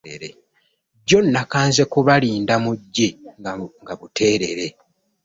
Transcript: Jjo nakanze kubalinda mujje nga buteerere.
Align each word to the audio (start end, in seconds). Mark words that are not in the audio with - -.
Jjo 1.01 1.19
nakanze 1.31 1.83
kubalinda 1.91 2.53
mujje 2.63 3.07
nga 3.83 3.93
buteerere. 3.99 4.65